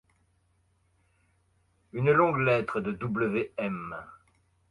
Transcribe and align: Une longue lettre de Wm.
Une 1.93 2.11
longue 2.11 2.39
lettre 2.39 2.81
de 2.81 2.91
Wm. 2.91 3.95